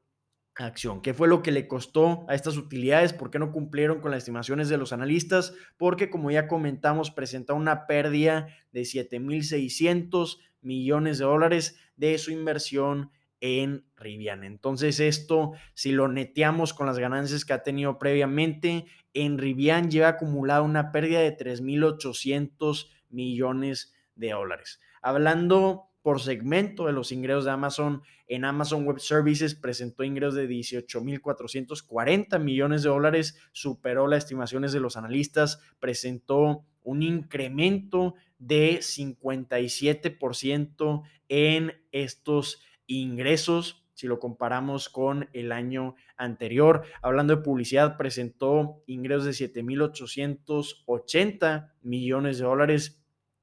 acción. 0.65 1.02
¿Qué 1.02 1.13
fue 1.13 1.28
lo 1.28 1.41
que 1.41 1.52
le 1.52 1.67
costó 1.67 2.26
a 2.28 2.36
estas 2.36 2.58
utilidades? 2.58 3.13
¿Por 3.13 3.32
qué 3.32 3.39
no 3.39 3.52
cumplieron 3.52 4.02
con 4.02 4.12
las 4.12 4.19
estimaciones 4.19 4.69
de 4.69 4.78
los 4.78 4.93
analistas? 4.93 5.54
Porque, 5.78 6.10
como 6.10 6.32
ya 6.32 6.48
comentamos, 6.48 7.12
presenta 7.12 7.54
una 7.54 7.88
pérdida 7.88 8.48
de 8.72 8.82
7.600 8.82 10.39
millones 10.62 11.17
de 11.17 11.26
dólares 11.26 11.80
de 11.95 12.17
su 12.17 12.32
inversión 12.32 13.12
en 13.41 13.86
Rivian. 13.95 14.43
Entonces, 14.43 15.00
esto, 15.00 15.54
si 15.74 15.91
lo 15.91 16.08
neteamos 16.08 16.74
con 16.74 16.88
las 16.88 17.00
ganancias 17.00 17.45
que 17.45 17.54
ha 17.54 17.63
tenido 17.63 17.98
previamente, 17.98 18.86
en 19.13 19.38
Rivian 19.38 19.89
lleva 19.89 20.10
acumulado 20.10 20.63
una 20.63 20.91
pérdida 20.91 21.19
de 21.19 21.38
3.800 21.38 22.89
millones 23.10 23.93
de 24.15 24.32
dólares. 24.32 24.82
Hablando 25.02 25.88
por 26.01 26.21
segmento 26.21 26.85
de 26.85 26.93
los 26.93 27.12
ingresos 27.12 27.43
de 27.45 27.51
Amazon. 27.51 28.01
En 28.27 28.45
Amazon 28.45 28.85
Web 28.85 28.99
Services 28.99 29.55
presentó 29.55 30.03
ingresos 30.03 30.35
de 30.35 30.47
18.440 30.47 32.39
millones 32.39 32.83
de 32.83 32.89
dólares, 32.89 33.39
superó 33.51 34.05
las 34.07 34.23
estimaciones 34.23 34.71
de 34.71 34.79
los 34.79 34.95
analistas, 34.97 35.59
presentó 35.79 36.63
un 36.83 37.01
incremento 37.03 38.15
de 38.38 38.79
57% 38.79 41.03
en 41.27 41.73
estos 41.91 42.62
ingresos 42.88 43.83
si 43.99 44.07
lo 44.07 44.17
comparamos 44.17 44.88
con 44.88 45.27
el 45.33 45.51
año 45.51 45.95
anterior. 46.15 46.85
Hablando 47.01 47.35
de 47.35 47.41
publicidad, 47.41 47.97
presentó 47.97 48.81
ingresos 48.88 49.25
de 49.25 49.31
7.880 49.31 51.73
millones 51.81 52.38
de 52.38 52.45
dólares, 52.45 52.98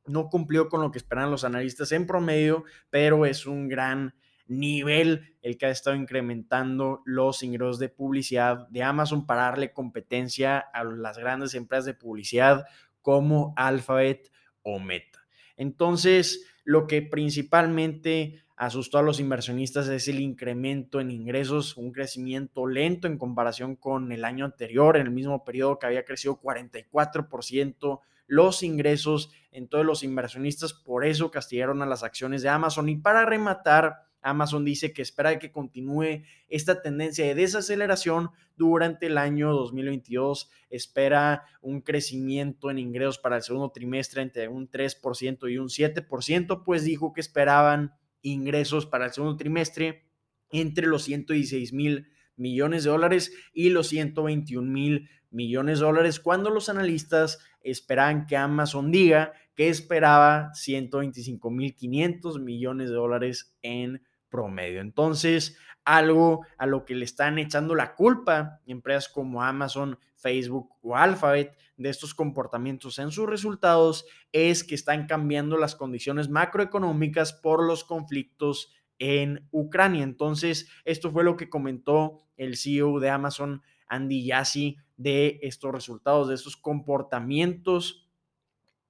no 0.07 0.29
cumplió 0.29 0.69
con 0.69 0.81
lo 0.81 0.91
que 0.91 0.99
esperan 0.99 1.31
los 1.31 1.45
analistas 1.45 1.93
en 1.93 2.07
promedio, 2.07 2.65
pero 2.91 3.27
es 3.27 3.47
un 3.47 3.69
gran 3.69 4.15
nivel 4.49 5.37
el 5.43 5.59
que 5.59 5.67
ha 5.67 5.71
estado 5.71 5.97
incrementando 5.97 7.03
los 7.05 7.43
ingresos 7.43 7.79
de 7.79 7.89
publicidad 7.89 8.69
de 8.69 8.83
Amazon 8.83 9.27
para 9.27 9.43
darle 9.43 9.73
competencia 9.73 10.59
a 10.59 10.85
las 10.85 11.19
grandes 11.19 11.55
empresas 11.55 11.85
de 11.85 11.95
publicidad 11.95 12.65
como 13.03 13.53
Alphabet 13.57 14.31
o 14.63 14.79
Meta. 14.79 15.27
Entonces, 15.57 16.47
lo 16.65 16.87
que 16.87 17.03
principalmente 17.03 18.43
asustó 18.57 18.99
a 18.99 19.03
los 19.03 19.21
inversionistas 19.21 19.89
es 19.89 20.09
el 20.09 20.21
incremento 20.21 21.01
en 21.01 21.11
ingresos, 21.11 21.77
un 21.77 21.93
crecimiento 21.93 22.67
lento 22.67 23.07
en 23.07 23.19
comparación 23.19 23.77
con 23.77 24.11
el 24.13 24.25
año 24.25 24.45
anterior, 24.45 24.97
en 24.97 25.07
el 25.07 25.13
mismo 25.13 25.45
periodo 25.45 25.79
que 25.79 25.87
había 25.87 26.05
crecido 26.05 26.41
44% 26.41 28.01
los 28.27 28.63
ingresos 28.63 29.31
en 29.51 29.69
todos 29.69 29.87
los 29.87 30.03
inversionistas, 30.03 30.73
por 30.73 31.05
eso 31.05 31.31
castigaron 31.31 31.83
a 31.83 31.87
las 31.87 32.03
acciones 32.03 32.43
de 32.43 32.49
Amazon. 32.49 32.89
Y 32.89 32.97
para 32.97 33.25
rematar, 33.25 34.07
Amazon 34.21 34.65
dice 34.65 34.93
que 34.93 35.03
espera 35.03 35.39
que 35.39 35.53
continúe 35.53 36.25
esta 36.49 36.83
tendencia 36.83 37.25
de 37.25 37.35
desaceleración 37.35 38.31
durante 38.57 39.07
el 39.07 39.19
año 39.19 39.53
2022. 39.53 40.51
Espera 40.69 41.45
un 41.61 41.81
crecimiento 41.81 42.71
en 42.71 42.79
ingresos 42.79 43.19
para 43.19 43.37
el 43.37 43.43
segundo 43.43 43.71
trimestre 43.71 44.23
entre 44.23 44.49
un 44.49 44.69
3% 44.69 45.51
y 45.51 45.59
un 45.59 45.69
7%, 45.69 46.65
pues 46.65 46.85
dijo 46.85 47.13
que 47.13 47.21
esperaban 47.21 47.95
ingresos 48.23 48.85
para 48.87 49.07
el 49.07 49.13
segundo 49.13 49.37
trimestre 49.37 50.05
entre 50.51 50.87
los 50.87 51.05
116 51.05 51.73
mil 51.73 52.09
millones 52.37 52.85
de 52.85 52.91
dólares 52.91 53.33
y 53.53 53.71
los 53.71 53.89
121 53.89 54.71
mil 54.71 55.09
millones 55.31 55.81
de 55.81 55.85
dólares, 55.85 56.21
cuando 56.21 56.51
los 56.51 56.69
analistas 56.69 57.39
esperaban 57.63 58.27
que 58.27 58.37
Amazon 58.37 58.91
diga 58.91 59.33
que 59.55 59.69
esperaba 59.69 60.53
125 60.55 61.51
mil 61.51 61.75
500 61.75 62.41
millones 62.41 62.91
de 62.91 62.97
dólares 62.97 63.57
en 63.63 64.03
promedio. 64.29 64.81
Entonces, 64.81 65.57
algo 65.85 66.45
a 66.59 66.67
lo 66.67 66.85
que 66.85 66.95
le 66.95 67.05
están 67.05 67.39
echando 67.39 67.75
la 67.75 67.95
culpa 67.95 68.61
empresas 68.67 69.09
como 69.09 69.43
Amazon, 69.43 69.99
Facebook 70.17 70.71
o 70.83 70.97
Alphabet 70.97 71.57
de 71.77 71.91
estos 71.91 72.15
comportamientos 72.15 72.99
en 72.99 73.11
sus 73.11 73.29
resultados 73.29 74.07
es 74.33 74.65
que 74.65 74.75
están 74.75 75.07
cambiando 75.07 75.57
las 75.57 75.77
condiciones 75.77 76.29
macroeconómicas 76.29 77.33
por 77.33 77.65
los 77.65 77.85
conflictos 77.85 78.73
en 78.99 79.47
Ucrania. 79.51 80.03
Entonces, 80.03 80.69
esto 80.85 81.11
fue 81.11 81.23
lo 81.23 81.37
que 81.37 81.49
comentó 81.49 82.26
el 82.37 82.57
CEO 82.57 83.01
de 83.01 83.11
Amazon, 83.11 83.63
Andy 83.89 84.25
Yassi, 84.25 84.77
de 84.97 85.39
estos 85.43 85.73
resultados, 85.73 86.29
de 86.29 86.35
estos 86.35 86.57
comportamientos 86.57 88.09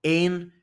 en 0.02 0.56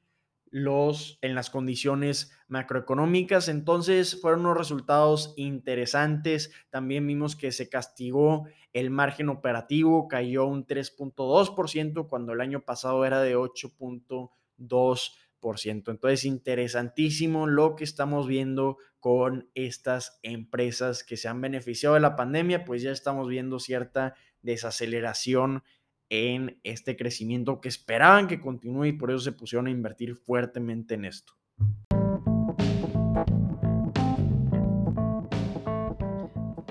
los 0.53 1.19
en 1.21 1.33
las 1.33 1.49
condiciones 1.49 2.31
macroeconómicas. 2.47 3.49
Entonces, 3.49 4.21
fueron 4.21 4.41
unos 4.41 4.55
resultados 4.55 5.33
interesantes. 5.35 6.51
También 6.69 7.07
vimos 7.07 7.35
que 7.35 7.51
se 7.51 7.69
castigó 7.69 8.45
el 8.71 8.91
margen 8.91 9.29
operativo, 9.29 10.07
cayó 10.07 10.45
un 10.45 10.67
3.2% 10.67 12.07
cuando 12.07 12.33
el 12.33 12.41
año 12.41 12.61
pasado 12.61 13.03
era 13.03 13.19
de 13.21 13.35
8.2%. 13.35 15.91
Entonces, 15.91 16.23
interesantísimo 16.23 17.47
lo 17.47 17.75
que 17.75 17.83
estamos 17.83 18.27
viendo 18.27 18.77
con 19.03 19.49
estas 19.53 20.17
empresas 20.23 21.03
que 21.03 21.17
se 21.17 21.27
han 21.27 21.41
beneficiado 21.41 21.95
de 21.95 21.99
la 21.99 22.15
pandemia, 22.15 22.63
pues 22.63 22.81
ya 22.81 22.91
estamos 22.91 23.27
viendo 23.27 23.59
cierta 23.59 24.15
desaceleración 24.41 25.61
en 26.07 26.57
este 26.63 26.95
crecimiento 26.95 27.59
que 27.59 27.67
esperaban 27.67 28.29
que 28.29 28.39
continúe 28.39 28.85
y 28.85 28.93
por 28.93 29.11
eso 29.11 29.19
se 29.19 29.33
pusieron 29.33 29.67
a 29.67 29.71
invertir 29.71 30.15
fuertemente 30.15 30.93
en 30.93 31.03
esto. 31.03 31.33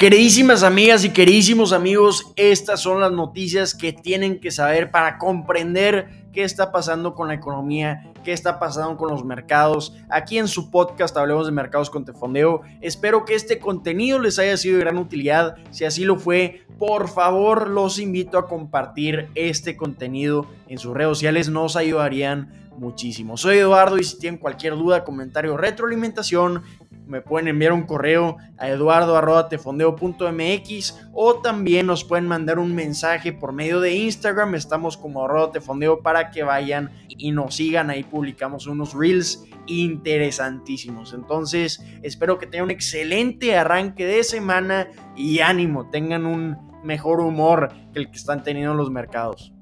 Queridísimas 0.02 0.64
amigas 0.64 1.04
y 1.04 1.10
queridísimos 1.10 1.72
amigos, 1.72 2.32
estas 2.34 2.80
son 2.80 3.00
las 3.00 3.12
noticias 3.12 3.72
que 3.72 3.92
tienen 3.92 4.40
que 4.40 4.50
saber 4.50 4.90
para 4.90 5.16
comprender 5.16 6.26
qué 6.32 6.42
está 6.42 6.72
pasando 6.72 7.14
con 7.14 7.28
la 7.28 7.34
economía, 7.34 8.12
qué 8.24 8.32
está 8.32 8.58
pasando 8.58 8.96
con 8.96 9.10
los 9.10 9.24
mercados. 9.24 9.94
Aquí 10.10 10.38
en 10.38 10.48
su 10.48 10.72
podcast 10.72 11.16
hablemos 11.16 11.46
de 11.46 11.52
mercados 11.52 11.88
con 11.88 12.04
Tefondeo. 12.04 12.62
Espero 12.80 13.24
que 13.24 13.36
este 13.36 13.60
contenido 13.60 14.18
les 14.18 14.40
haya 14.40 14.56
sido 14.56 14.78
de 14.78 14.80
gran 14.80 14.98
utilidad. 14.98 15.54
Si 15.70 15.84
así 15.84 16.02
lo 16.02 16.18
fue, 16.18 16.62
por 16.80 17.08
favor 17.08 17.68
los 17.68 18.00
invito 18.00 18.38
a 18.38 18.48
compartir 18.48 19.28
este 19.36 19.76
contenido 19.76 20.48
en 20.66 20.78
sus 20.78 20.94
redes 20.94 21.10
sociales. 21.10 21.48
Nos 21.48 21.76
ayudarían 21.76 22.61
muchísimo. 22.78 23.36
Soy 23.36 23.58
Eduardo 23.58 23.98
y 23.98 24.04
si 24.04 24.18
tienen 24.18 24.40
cualquier 24.40 24.74
duda, 24.74 25.04
comentario, 25.04 25.56
retroalimentación, 25.56 26.62
me 27.06 27.20
pueden 27.20 27.48
enviar 27.48 27.72
un 27.72 27.82
correo 27.82 28.36
a 28.58 28.68
eduardo.tefondeo.mx 28.68 31.08
o 31.12 31.34
también 31.40 31.86
nos 31.86 32.04
pueden 32.04 32.26
mandar 32.26 32.58
un 32.58 32.74
mensaje 32.74 33.32
por 33.32 33.52
medio 33.52 33.80
de 33.80 33.94
Instagram. 33.94 34.54
Estamos 34.54 34.96
como 34.96 35.24
arroba 35.24 35.52
tefondeo 35.52 36.00
para 36.00 36.30
que 36.30 36.42
vayan 36.42 36.90
y 37.08 37.32
nos 37.32 37.56
sigan. 37.56 37.90
Ahí 37.90 38.04
publicamos 38.04 38.66
unos 38.66 38.94
reels 38.94 39.44
interesantísimos. 39.66 41.12
Entonces, 41.12 41.84
espero 42.02 42.38
que 42.38 42.46
tengan 42.46 42.66
un 42.66 42.70
excelente 42.70 43.56
arranque 43.56 44.06
de 44.06 44.24
semana 44.24 44.88
y 45.16 45.40
ánimo, 45.40 45.90
tengan 45.90 46.24
un 46.24 46.56
mejor 46.82 47.20
humor 47.20 47.68
que 47.92 48.00
el 48.00 48.10
que 48.10 48.16
están 48.16 48.42
teniendo 48.42 48.74
los 48.74 48.90
mercados. 48.90 49.52